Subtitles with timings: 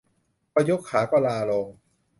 [0.53, 1.67] พอยกขาก็ลาโรง